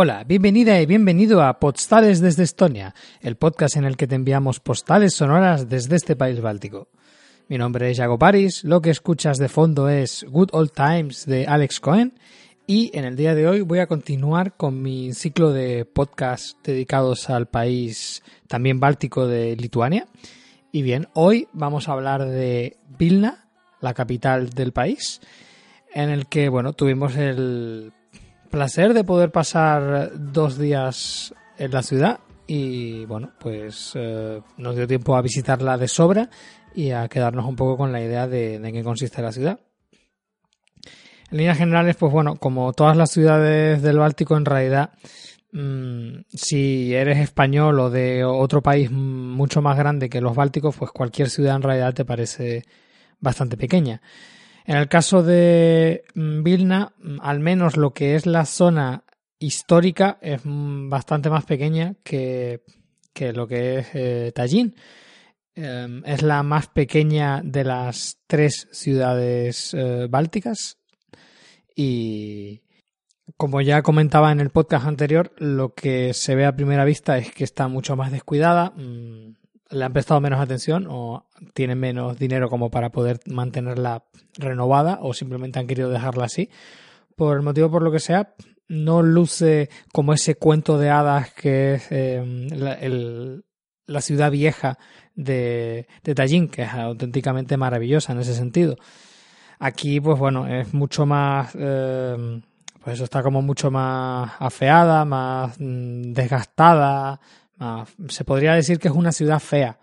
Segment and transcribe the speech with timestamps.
[0.00, 4.60] Hola, bienvenida y bienvenido a Postales desde Estonia, el podcast en el que te enviamos
[4.60, 6.86] postales sonoras desde este país báltico.
[7.48, 11.48] Mi nombre es Jago Paris, lo que escuchas de fondo es Good Old Times de
[11.48, 12.16] Alex Cohen
[12.64, 17.28] y en el día de hoy voy a continuar con mi ciclo de podcasts dedicados
[17.28, 20.06] al país también báltico de Lituania.
[20.70, 23.48] Y bien, hoy vamos a hablar de Vilna,
[23.80, 25.20] la capital del país,
[25.92, 27.94] en el que, bueno, tuvimos el
[28.48, 34.86] placer de poder pasar dos días en la ciudad y bueno, pues eh, nos dio
[34.86, 36.30] tiempo a visitarla de sobra
[36.74, 39.60] y a quedarnos un poco con la idea de, en qué consiste la ciudad.
[41.30, 44.92] En líneas generales, pues bueno, como todas las ciudades del Báltico, en realidad,
[45.52, 50.90] mm, si eres español o de otro país mucho más grande que los Bálticos, pues
[50.90, 52.64] cualquier ciudad en realidad te parece
[53.20, 54.00] bastante pequeña.
[54.68, 59.02] En el caso de mm, Vilna, mm, al menos lo que es la zona
[59.38, 62.60] histórica es mm, bastante más pequeña que,
[63.32, 64.76] lo que es eh, Tallinn.
[65.54, 70.76] Em, es la más pequeña de las tres ciudades eh, bálticas
[71.74, 72.60] y
[73.38, 77.32] como ya comentaba en el podcast anterior, lo que se ve a primera vista es
[77.32, 78.74] que está mucho más descuidada
[79.70, 84.04] le han prestado menos atención o tienen menos dinero como para poder mantenerla
[84.36, 86.50] renovada o simplemente han querido dejarla así.
[87.16, 88.34] Por el motivo por lo que sea,
[88.68, 92.48] no luce como ese cuento de hadas que es em,
[93.86, 94.78] la, ciudad vieja
[95.14, 98.76] de, de Tallinn, que es auténticamente maravillosa en ese sentido.
[99.58, 101.54] Aquí, pues bueno, es mucho más...
[101.54, 102.42] Em,
[102.82, 107.20] pues eso está como mucho más afeada, más mm, desgastada,
[107.58, 109.78] Ah, se podría decir que es una ciudad fea.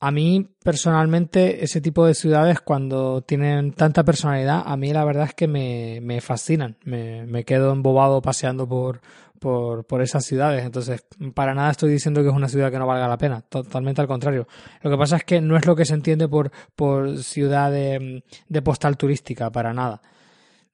[0.00, 5.24] A mí, personalmente, ese tipo de ciudades, cuando tienen tanta personalidad, a mí la verdad
[5.28, 6.76] es que me, me fascinan.
[6.84, 9.00] Me, me, quedo embobado paseando por,
[9.38, 10.64] por, por, esas ciudades.
[10.64, 13.40] Entonces, para nada estoy diciendo que es una ciudad que no valga la pena.
[13.42, 14.46] Totalmente al contrario.
[14.82, 18.24] Lo que pasa es que no es lo que se entiende por, por ciudad de,
[18.48, 20.02] de postal turística, para nada.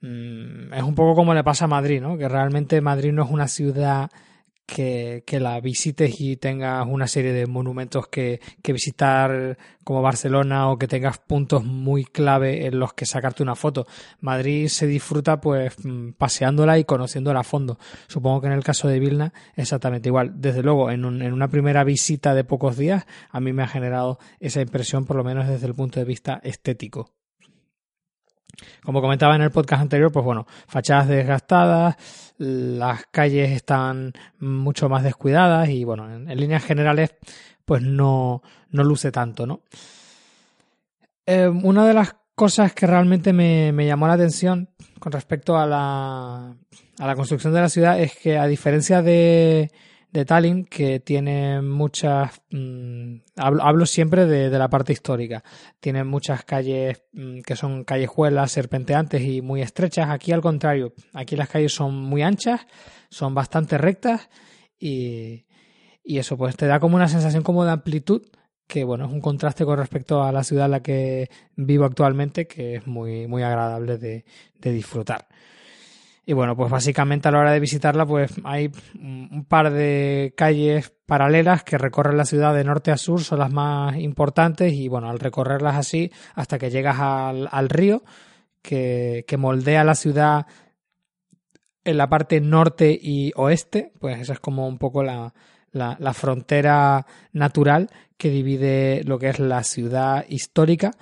[0.00, 2.16] Mm, es un poco como le pasa a Madrid, ¿no?
[2.18, 4.10] Que realmente Madrid no es una ciudad
[4.70, 10.70] que, que, la visites y tengas una serie de monumentos que, que, visitar como Barcelona
[10.70, 13.86] o que tengas puntos muy clave en los que sacarte una foto.
[14.20, 17.78] Madrid se disfruta pues mm, paseándola y conociéndola a fondo.
[18.06, 20.40] Supongo que en el caso de Vilna exactamente igual.
[20.40, 23.68] Desde luego, en, un, en una primera visita de pocos días a mí me ha
[23.68, 27.19] generado esa impresión por lo menos desde el punto de vista estético.
[28.84, 31.96] Como comentaba en el podcast anterior, pues bueno, fachadas desgastadas,
[32.38, 37.14] las calles están mucho más descuidadas y bueno, en, líneas generales,
[37.64, 39.62] pues no, no luce tanto, ¿no?
[41.26, 45.66] Eh, una de las cosas que realmente me, me, llamó la atención con respecto a
[45.66, 46.56] la,
[46.98, 49.70] a la construcción de la ciudad es que a diferencia de,
[50.12, 55.44] de Tallinn que tiene muchas mm, hablo, siempre de, la parte histórica.
[55.78, 60.10] Tiene muchas calles mm, que son callejuelas serpenteantes y muy estrechas.
[60.10, 62.66] Aquí al contrario aquí las calles son muy anchas
[63.10, 64.30] son bastante rectas
[64.78, 65.46] y,
[66.02, 68.22] y eso pues te da como una sensación como de amplitud
[68.66, 72.46] que bueno es un contraste con respecto a la ciudad en la que vivo actualmente
[72.46, 74.24] que es muy muy agradable de,
[74.58, 75.26] de disfrutar
[76.30, 80.94] y bueno, pues básicamente a la hora de visitarla, pues hay un par de calles
[81.04, 85.10] paralelas que recorren la ciudad de norte a sur, son las más importantes y bueno,
[85.10, 88.04] al recorrerlas así hasta que llegas al, al río
[88.62, 90.46] que, que moldea la ciudad
[91.82, 95.34] en la parte norte y oeste, pues esa es como un poco la,
[95.72, 100.92] la, la, frontera natural que divide lo que es la ciudad histórica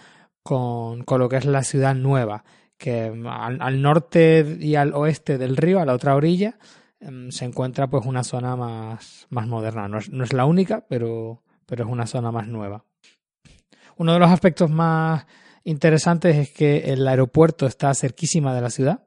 [0.43, 2.44] con, con lo que es la ciudad nueva
[2.78, 6.56] que al, norte y al oeste del río, a la otra orilla,
[7.00, 9.88] em, se encuentra pues una zona más, más moderna.
[9.88, 12.85] No es, no es la única, pero, pero es una zona más nueva.
[13.97, 15.26] Uno de los aspectos más
[15.64, 19.03] interesantes es que el aeropuerto está cerquísima de la ciudad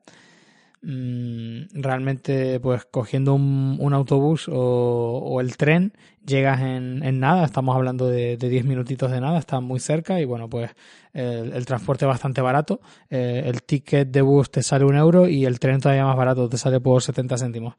[0.83, 5.93] realmente pues cogiendo un, un autobús o, o, el tren
[6.25, 10.19] llegas en, en nada, estamos hablando de, de 10 minutitos de nada, está muy cerca
[10.19, 10.71] y bueno pues
[11.13, 12.81] el, el transporte es bastante barato,
[13.11, 16.49] eh, el ticket de bus te sale un euro y el tren todavía más barato,
[16.49, 17.75] te sale por 70 céntimos.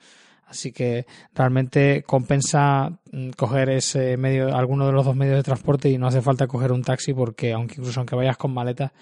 [0.47, 5.89] Así que realmente compensa mm, coger ese medio, alguno de los dos medios de transporte
[5.89, 8.93] y no hace falta coger un taxi porque aunque incluso aunque vayas con maletas,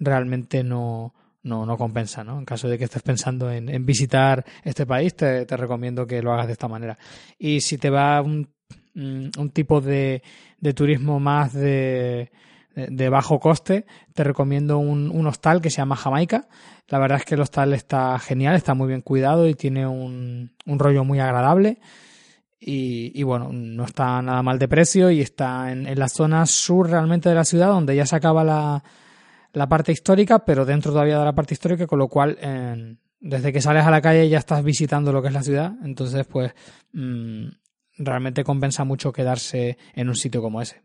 [0.00, 2.38] realmente no, no, no compensa, ¿no?
[2.38, 6.22] En caso de que estés pensando en, en visitar este país, te, te, recomiendo que
[6.22, 6.98] lo hagas de esta manera.
[7.38, 8.48] Y si te va un,
[8.94, 10.22] mm, un tipo de,
[10.58, 12.30] de turismo más de,
[12.74, 16.48] de bajo coste, te recomiendo un, un, hostal que se llama Jamaica.
[16.88, 20.52] La verdad es que el hostal está genial, está muy bien cuidado y tiene un,
[20.66, 21.78] un rollo muy agradable.
[22.60, 26.44] Y, y, bueno, no está nada mal de precio y está en, en, la zona
[26.44, 28.82] sur realmente de la ciudad donde ya se acaba la,
[29.52, 32.38] la parte histórica, pero dentro todavía de la parte histórica, con lo cual
[33.20, 36.26] desde que sales a la calle ya estás visitando lo que es la ciudad, entonces
[36.26, 36.52] pues
[36.92, 37.48] mmm,
[37.98, 40.82] realmente compensa mucho quedarse en un sitio como ese.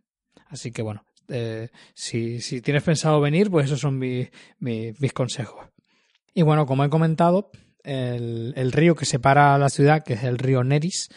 [0.48, 4.30] Así que bueno, eh, si, si, tienes pensado venir, pues esos son mis,
[4.60, 5.68] mis, mis consejos.
[6.34, 7.52] Y bueno, como he comentado,
[7.84, 11.10] el, el, río que separa la ciudad, que es el río Neris,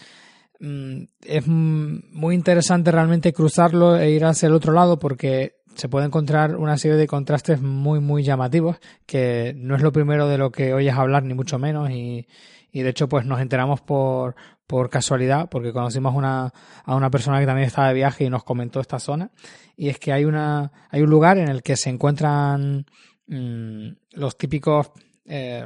[0.61, 6.07] mmm, es muy interesante realmente cruzarlo e ir hacia el otro lado porque se puede
[6.07, 10.51] encontrar una serie de contrastes muy, muy llamativos, que no es lo primero de lo
[10.51, 12.27] que oyes hablar, ni mucho menos, y,
[12.73, 14.35] y de hecho, pues nos enteramos por,
[14.67, 16.53] por casualidad, porque conocimos una,
[16.85, 19.31] a una persona que también estaba de viaje y nos comentó esta zona,
[19.77, 22.87] y es que hay una, hay un lugar en el que se encuentran
[23.27, 24.91] mmm, los típicos
[25.27, 25.65] eh,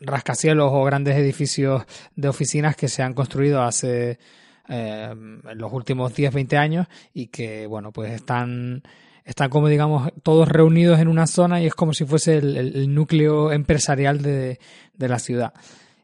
[0.00, 1.84] rascacielos o grandes edificios
[2.16, 4.18] de oficinas que se han construido hace
[4.68, 8.82] eh, en los últimos 10, 20 años y que, bueno, pues están
[9.24, 13.52] están como digamos todos reunidos en una zona y es como si fuese el, núcleo
[13.52, 14.58] empresarial de,
[14.94, 15.52] de la ciudad.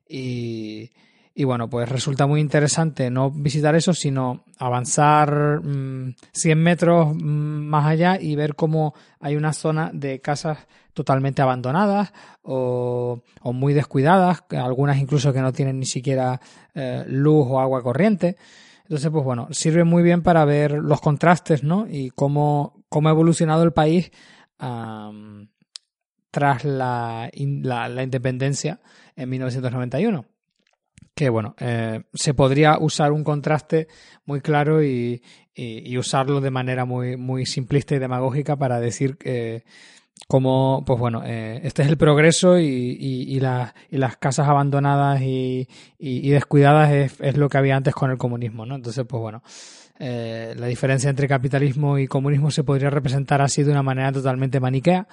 [0.09, 0.91] Y,
[1.35, 7.67] y, bueno, pues resulta muy interesante no visitar eso, sino avanzar mmm, 100 metros mmm,
[7.69, 10.59] más allá y ver cómo hay una zona de casas
[10.95, 12.13] totalmente abandonadas
[12.43, 16.41] o, o muy descuidadas, algunas incluso que no tienen ni siquiera
[16.75, 18.37] eh, luz o agua corriente.
[18.83, 21.87] Entonces, pues bueno, sirve muy bien para ver los contrastes, ¿no?
[21.89, 24.11] Y cómo, cómo ha evolucionado el país
[24.61, 25.49] um,
[26.31, 28.81] tras la, la, independencia
[29.17, 30.27] en 1991.
[31.15, 33.89] Que bueno, eh, se podría usar un contraste
[34.25, 35.23] muy claro y,
[35.99, 39.65] usarlo de manera muy, muy simplista y demagógica para decir que
[40.27, 45.67] como, pues bueno, eh, este es el progreso y, la, y las casas abandonadas y,
[45.99, 48.75] descuidadas es, es, lo que había antes con el comunismo, ¿no?
[48.75, 49.43] Entonces, pues bueno,
[49.99, 54.61] eh, la diferencia entre capitalismo y comunismo se podría representar así de una manera totalmente
[54.61, 55.09] maniquea.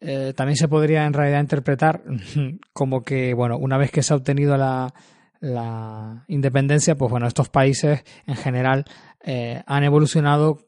[0.00, 2.02] Eh, también se podría en realidad interpretar
[2.72, 4.92] como que, bueno, una vez que se ha obtenido la,
[5.40, 8.84] la independencia, pues bueno, estos países en general
[9.24, 10.66] eh, han evolucionado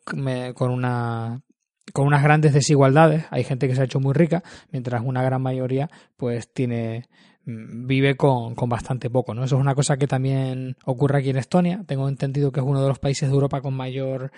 [0.55, 1.43] con una
[1.93, 3.27] con unas grandes desigualdades.
[3.31, 4.43] Hay gente que se ha hecho muy rica,
[4.73, 7.09] mientras una gran mayoría pues tiene
[7.47, 9.45] vive con, con, bastante poco, ¿no?
[9.45, 11.85] Eso es una cosa que también ocurre aquí en Estonia.
[11.87, 14.33] Tengo entendido que es uno de los países de Europa con mayor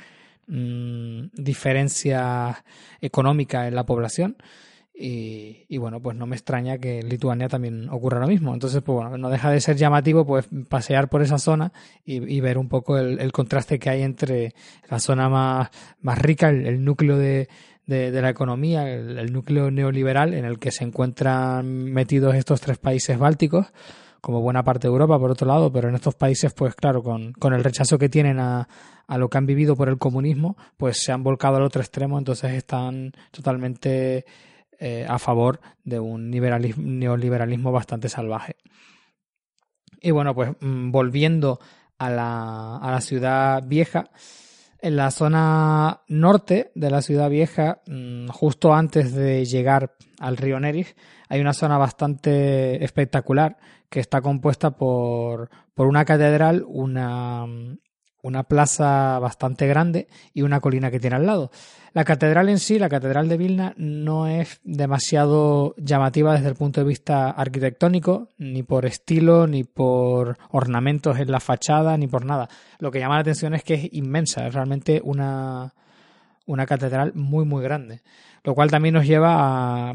[0.47, 2.65] mmm, diferencia
[3.01, 4.37] económica en la población.
[4.99, 8.55] Y, y, bueno, pues no me extraña que en Lituania también ocurra lo mismo.
[8.55, 11.71] Entonces, pues bueno, no deja de ser llamativo pues pasear por esa zona
[12.03, 14.55] y, y ver un poco el, contraste que hay entre
[14.89, 15.69] la zona más,
[16.01, 17.49] más rica, el núcleo de,
[17.87, 22.79] de, la economía, el, el, núcleo neoliberal en el que se encuentran metidos estos tres
[22.79, 23.67] países bálticos,
[24.21, 27.33] como buena parte de Europa, por otro lado, pero en estos países, pues claro, con,
[27.33, 28.69] con el rechazo que tienen a,
[29.07, 32.19] a lo que han vivido por el comunismo, pues se han volcado al otro extremo,
[32.19, 34.25] entonces están totalmente
[34.79, 38.57] eh, a favor de un neoliberalismo bastante salvaje.
[40.03, 41.61] Y bueno, pues mm, volviendo
[41.99, 44.11] a la, a la ciudad vieja,
[44.81, 50.61] en la zona norte de la ciudad vieja, mm, justo antes de llegar al río
[50.61, 50.97] Neris,
[51.29, 53.57] hay una zona bastante espectacular
[53.89, 57.47] que está compuesta por, por una catedral, una,
[58.27, 61.51] una plaza bastante grande y una colina que tiene al lado.
[61.93, 66.81] La catedral en sí, la catedral de Vilna, no es demasiado llamativa desde el punto
[66.81, 72.49] de vista arquitectónico, ni por estilo, ni por ornamentos en la fachada, ni por nada.
[72.81, 75.73] Lo que llama la atención es que es inmensa, es realmente una,
[76.47, 78.03] una catedral muy, muy grande.
[78.43, 79.95] Lo cual también nos lleva a,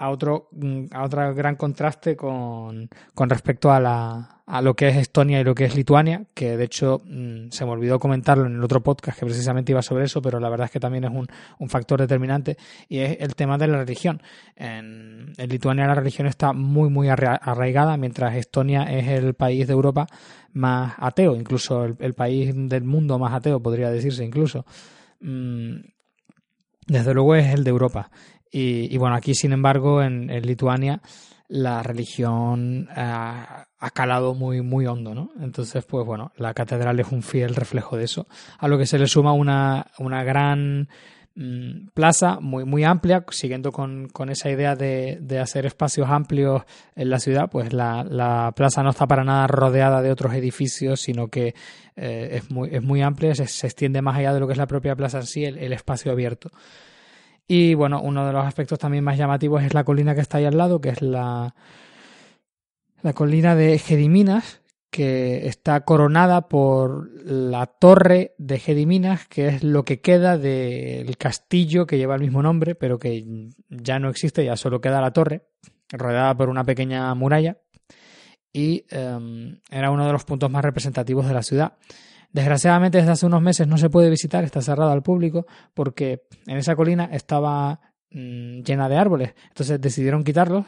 [0.00, 0.48] a otro,
[0.92, 5.44] a otro gran contraste con, con respecto a, la, a lo que es Estonia y
[5.44, 8.82] lo que es Lituania, que de hecho mmm, se me olvidó comentarlo en el otro
[8.82, 11.26] podcast que precisamente iba sobre eso, pero la verdad es que también es un,
[11.58, 12.56] un factor determinante
[12.88, 14.22] y es el tema de la religión.
[14.56, 20.06] En, Lituania la religión está muy, muy arraigada, mientras Estonia es el país de Europa
[20.54, 24.64] más ateo, incluso el, el país del mundo más ateo, podría decirse incluso.
[25.20, 25.80] Mm,
[26.86, 28.10] desde luego es el de Europa.
[28.50, 31.00] Y, y bueno, aquí, sin embargo, en, Lituania,
[31.48, 35.30] la religión ha, ha, calado muy, muy hondo, ¿no?
[35.40, 38.26] Entonces, pues bueno, la catedral es un fiel reflejo de eso,
[38.58, 40.88] a lo que se le suma una, una gran
[41.36, 46.62] mm, plaza muy, muy amplia, siguiendo con, con esa idea de, de, hacer espacios amplios
[46.96, 51.00] en la ciudad, pues la, la, plaza no está para nada rodeada de otros edificios,
[51.00, 51.54] sino que
[51.94, 54.66] eh, es, muy, es muy amplia, se, extiende más allá de lo que es la
[54.66, 56.50] propia plaza en sí, el espacio abierto.
[57.52, 60.44] Y bueno, uno de los aspectos también más llamativos es la colina que está ahí
[60.44, 61.56] al lado, que es la,
[63.02, 69.84] la colina de Gediminas, que está coronada por la torre de Gediminas, que es lo
[69.84, 74.54] que queda del castillo que lleva el mismo nombre, pero que ya no existe, ya
[74.54, 75.48] solo queda la torre,
[75.90, 77.58] rodeada por una pequeña muralla,
[78.52, 81.72] y um, era uno de los puntos más representativos de la ciudad.
[82.32, 86.56] Desgraciadamente desde hace unos meses no se puede visitar, está cerrado al público, porque en
[86.56, 90.66] esa colina estaba mmm, llena de árboles, entonces decidieron quitarlos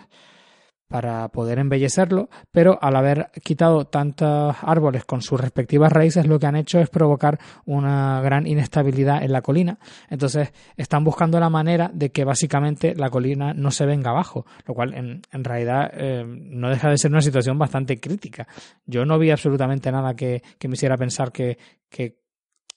[0.93, 6.45] para poder embellecerlo, pero al haber quitado tantos árboles con sus respectivas raíces, lo que
[6.45, 9.79] han hecho es provocar una gran inestabilidad en la colina.
[10.11, 14.75] Entonces están buscando la manera de que básicamente la colina no se venga abajo, lo
[14.75, 18.47] cual en, realidad eh, no deja de ser una situación bastante crítica.
[18.85, 21.57] Yo no vi absolutamente nada que, me hiciera pensar que,
[21.89, 22.19] que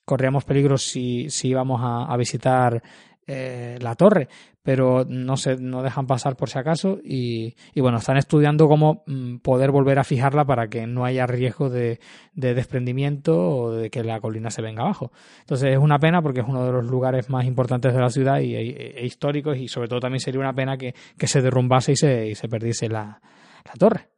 [0.06, 2.82] corríamos peligro si, si íbamos a visitar
[3.28, 4.28] eh, la torre,
[4.62, 9.04] pero no se no dejan pasar por si acaso y, y bueno, están estudiando cómo
[9.08, 12.00] mm, poder volver a fijarla para que no haya riesgo de,
[12.34, 15.12] de, desprendimiento o de que la colina se venga abajo.
[15.40, 18.40] Entonces es una pena porque es uno de los lugares más importantes de la ciudad
[18.42, 21.96] y, e, históricos y sobre todo también sería una pena que, que se derrumbase y
[21.96, 23.22] se, y se perdiese la,
[23.66, 24.10] la torre.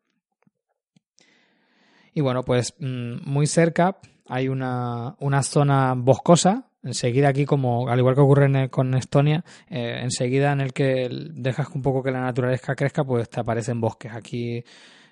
[2.14, 8.00] Y bueno, pues mm, muy cerca hay una, una zona boscosa enseguida aquí, como al
[8.00, 12.12] igual que ocurre en con Estonia, eh, enseguida en el que dejas un poco que
[12.12, 14.12] la naturaleza crezca, pues te aparecen bosques.
[14.12, 14.64] Aquí,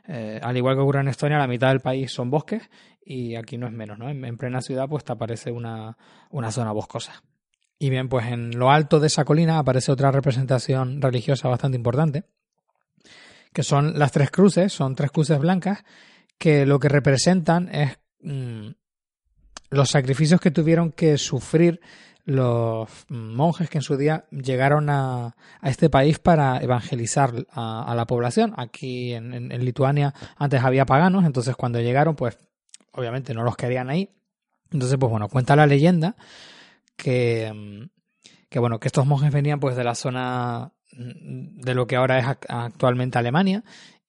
[0.07, 2.63] eh, al igual que ocurre en Estonia, la mitad del país son bosques
[3.05, 4.09] y aquí no es menos, ¿no?
[4.09, 5.95] En, en plena ciudad, pues te aparece una,
[6.31, 7.23] una zona boscosa.
[7.77, 12.23] Y bien, pues en lo alto de esa colina aparece otra representación religiosa bastante importante,
[13.51, 15.83] que son las tres cruces, son tres cruces blancas,
[16.37, 18.69] que lo que representan es mmm,
[19.75, 21.81] los sacrificios que tuvieron que sufrir
[22.23, 27.93] los monjes que en su día llegaron a, a este país para evangelizar a, a
[27.93, 28.53] la población.
[28.57, 32.37] Aquí en, en, en, Lituania antes había paganos, entonces cuando llegaron, pues
[32.93, 34.09] obviamente no los querían ahí.
[34.71, 36.15] Entonces, pues bueno, cuenta la leyenda
[36.95, 37.87] que,
[38.49, 42.25] que bueno, que estos monjes venían pues de la zona de lo que ahora es
[42.47, 43.63] actualmente Alemania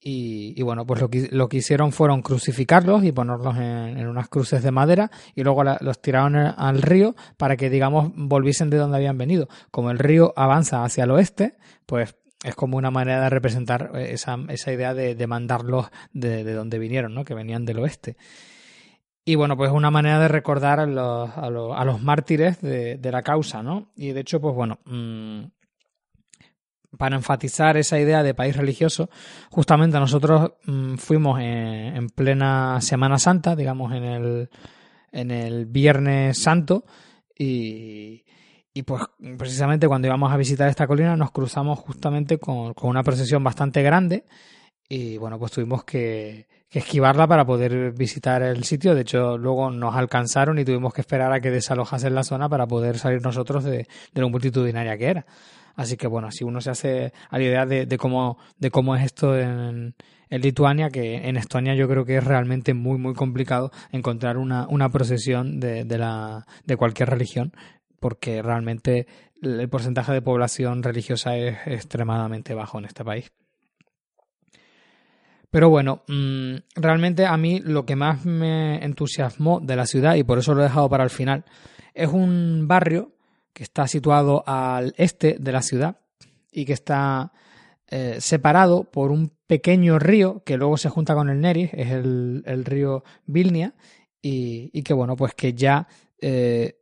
[0.09, 4.07] y, y, bueno, pues lo que, lo que hicieron fueron crucificarlos y ponerlos en, en
[4.07, 8.77] unas cruces de madera y luego los tiraron al río para que, digamos, volviesen de
[8.77, 9.49] donde habían venido.
[9.73, 11.55] Como el río avanza hacia el oeste,
[11.87, 16.79] pues es como una manera de representar esa, esa idea de, mandarlos de, de, donde
[16.79, 17.25] vinieron, ¿no?
[17.25, 18.17] Que venían del oeste.
[19.25, 23.11] Y bueno, pues una manera de recordar a los, a los, a los mártires de,
[23.11, 23.91] la causa, ¿no?
[23.97, 25.47] Y de hecho, pues bueno, mmm,
[26.97, 29.11] para enfatizar esa idea de país religioso,
[29.51, 34.51] justamente nosotros mmm, fuimos en, en, plena Semana Santa, digamos en el,
[35.13, 36.85] en el Viernes Santo,
[37.39, 38.25] y,
[38.87, 39.03] pues
[39.39, 44.25] precisamente cuando íbamos a visitar esta colina nos cruzamos justamente con, una procesión bastante grande,
[44.89, 48.95] y bueno, pues tuvimos que, que, esquivarla para poder visitar el sitio.
[48.95, 52.69] De hecho, luego nos alcanzaron y tuvimos que esperar a que desalojasen la zona para
[52.69, 55.27] poder salir nosotros de, de lo multitudinaria que era.
[55.77, 59.05] Así que bueno, si uno se hace a la idea de, cómo, de cómo es
[59.05, 59.95] esto en,
[60.31, 65.61] Lituania, que en Estonia yo creo que es realmente muy, muy complicado encontrar una, procesión
[65.61, 67.53] de, de, cualquier religión,
[68.01, 69.07] porque realmente
[69.41, 73.31] el porcentaje de población religiosa es extremadamente bajo en este país.
[75.51, 80.25] Pero bueno, mmm, realmente a mí lo que más me entusiasmó de la ciudad, y
[80.25, 81.45] por eso lo he dejado para el final,
[81.95, 83.16] es un barrio
[83.57, 85.97] que está situado al este de la ciudad
[86.53, 87.33] y que está
[87.89, 92.43] eh, separado por un pequeño río que luego se junta con el Neris, es el,
[92.45, 93.73] el río Vilnia,
[94.21, 95.89] y, y, que bueno, pues que ya
[96.21, 96.77] eh,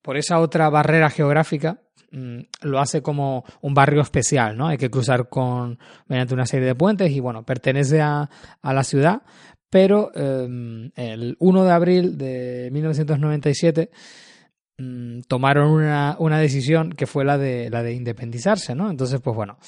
[0.00, 4.68] por esa otra barrera geográfica mmm, lo hace como un barrio especial, ¿no?
[4.68, 8.30] Hay que cruzar con mediante una serie de puentes y bueno, pertenece a,
[8.62, 9.20] a la ciudad,
[9.68, 13.90] pero eh, el 1 de abril de 1997
[14.78, 18.90] mmm, tomaron una, una, decisión que fue la de, la de independizarse, ¿no?
[18.90, 19.58] Entonces, pues bueno,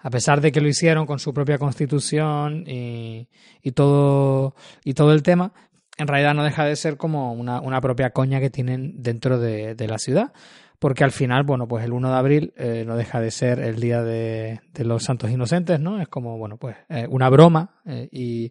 [0.00, 3.28] a pesar de que lo hicieron con su propia constitución y,
[3.62, 4.54] y, todo,
[4.84, 5.52] y todo el tema,
[5.96, 9.76] en realidad no deja de ser como una, una propia coña que tienen dentro de,
[9.88, 10.32] la ciudad.
[10.78, 13.78] Porque al final, bueno, pues el 1 de abril eh, no deja de ser el
[13.78, 16.00] día de, de, los santos inocentes, ¿no?
[16.00, 18.50] Es como, bueno, pues eh, una broma eh, y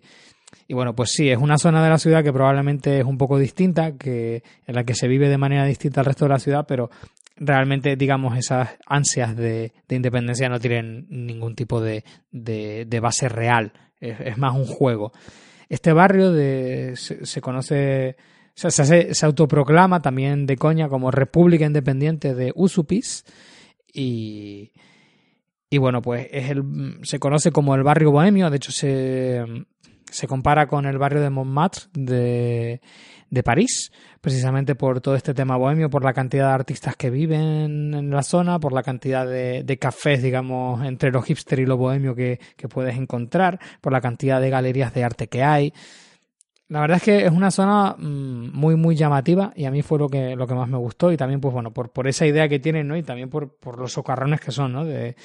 [0.67, 3.37] y bueno, pues sí, es una zona de la ciudad que probablemente es un poco
[3.37, 6.65] distinta, que en la que se vive de manera distinta al resto de la ciudad,
[6.67, 6.89] pero
[7.37, 12.03] realmente, digamos, esas ansias de, independencia no tienen ningún tipo de,
[13.01, 13.73] base real.
[13.99, 15.11] Es, más un juego.
[15.69, 18.15] Este barrio de, se, conoce,
[18.53, 18.71] se,
[19.13, 23.25] se, autoproclama también de coña como República Independiente de Usupis
[23.93, 24.71] y,
[25.69, 29.45] y bueno, pues es el, se conoce como el barrio bohemio, de hecho se,
[30.11, 32.81] se compara con el barrio de Montmartre de,
[33.29, 37.93] de París, precisamente por todo este tema bohemio, por la cantidad de artistas que viven
[37.93, 41.77] en la zona, por la cantidad de, de cafés, digamos, entre lo hipster y lo
[41.77, 45.73] bohemio que, que, puedes encontrar, por la cantidad de galerías de arte que hay.
[46.67, 49.97] La verdad es que es una zona mm, muy, muy llamativa y a mí fue
[49.97, 52.49] lo que, lo que más me gustó y también, pues bueno, por, por esa idea
[52.49, 52.97] que tienen, ¿no?
[52.97, 54.83] Y también por, por los socarrones que son, ¿no?
[54.83, 55.15] De,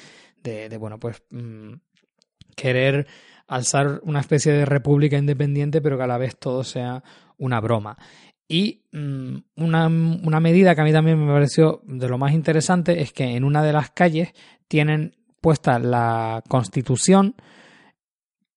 [0.43, 1.73] de, de bueno, pues mm,
[2.55, 3.07] querer
[3.47, 7.03] alzar una especie de república independiente, pero que a la vez todo sea
[7.37, 7.97] una broma.
[8.47, 13.01] Y mm, una, una, medida que a mí también me pareció de lo más interesante
[13.01, 14.33] es que en una de las calles
[14.67, 17.35] tienen puesta la constitución,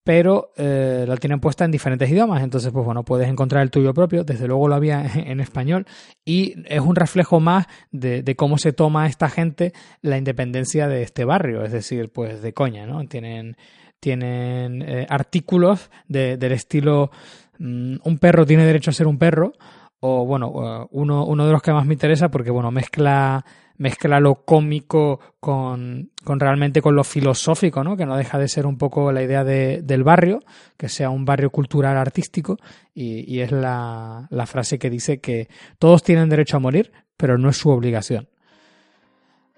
[0.05, 2.43] pero eh, la tienen puesta en diferentes idiomas.
[2.43, 4.25] Entonces, pues bueno, puedes encontrar el tuyo propio.
[4.25, 5.87] Desde luego lo había en español.
[6.25, 11.03] Y es un reflejo más de, de cómo se toma esta gente la independencia de
[11.03, 11.65] este barrio.
[11.65, 13.07] Es decir, pues de coña, ¿no?
[13.07, 13.57] Tienen
[14.01, 17.11] tienen eh, artículos de, del estilo
[17.59, 19.53] mm, un perro tiene derecho a ser un perro
[20.01, 23.45] o bueno uno, uno de los que más me interesa porque bueno mezcla
[23.77, 28.67] mezcla lo cómico con, con realmente con lo filosófico no que no deja de ser
[28.67, 30.41] un poco la idea de, del barrio
[30.79, 32.57] que sea un barrio cultural artístico
[32.95, 37.37] y, y es la, la frase que dice que todos tienen derecho a morir pero
[37.37, 38.29] no es su obligación.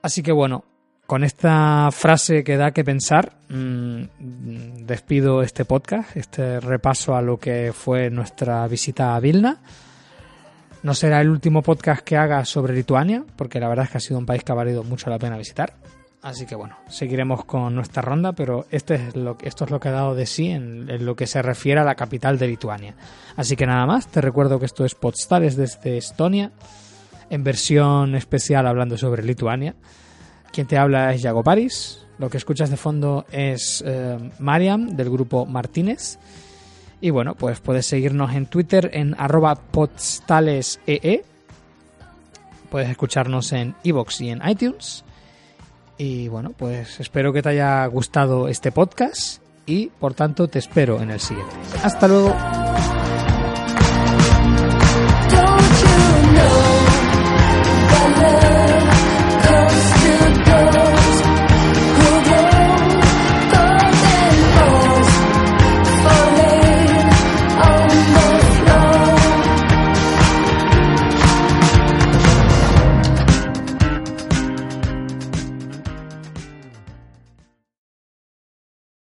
[0.02, 0.64] Así que bueno
[1.06, 4.02] con esta frase que da que pensar, mm,
[4.86, 9.58] despido este podcast, este repaso a lo que fue nuestra visita a Vilna.
[10.82, 14.00] No será el último podcast que haga sobre Lituania, porque la verdad es que ha
[14.00, 15.74] sido un país que ha valido mucho la pena visitar.
[16.22, 19.88] Así que bueno, seguiremos con nuestra ronda, pero este es lo, esto es lo que
[19.88, 22.94] ha dado de sí en, lo que se refiere a la capital de Lituania.
[23.36, 26.52] Así que nada más, te recuerdo que esto es Podstales desde Estonia,
[27.28, 29.74] en versión especial hablando sobre Lituania.
[30.52, 31.98] Quien te habla es Yago Paris.
[32.18, 36.18] Lo que escuchas de fondo es eh, Mariam del grupo Martínez.
[37.00, 41.24] Y bueno, pues puedes seguirnos en Twitter en arroba postalesee.
[42.70, 45.04] Puedes escucharnos en iVoox y en iTunes.
[45.98, 51.00] Y bueno, pues espero que te haya gustado este podcast y por tanto te espero
[51.00, 51.54] en el siguiente.
[51.82, 52.34] Hasta luego.